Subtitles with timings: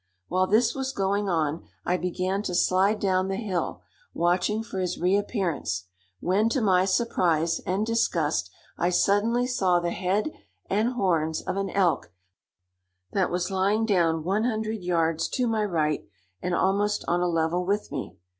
[0.29, 3.83] While this was going on I began to slide down the hill,
[4.15, 5.83] watching for his reappearance,
[6.19, 10.31] when to my surprise and disgust I suddenly saw the head
[10.67, 12.11] and horns of an elk
[13.11, 16.03] that was lying down one hundred yards to my right
[16.41, 18.17] and almost on a level with me.